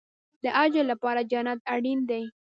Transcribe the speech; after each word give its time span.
د 0.43 0.45
اجر 0.63 0.83
لپاره 0.91 1.21
جنت 1.31 1.59
اړین 1.73 1.99
دی 2.09 2.23